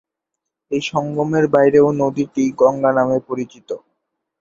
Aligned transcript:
এই 0.71 0.81
সঙ্গমের 0.91 1.45
বাইরেও 1.53 1.87
নদীটি 2.01 2.43
গঙ্গা 2.59 2.91
নামে 2.97 3.17
পরিচিত। 3.27 3.69